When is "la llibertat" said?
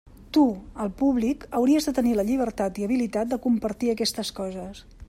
2.21-2.81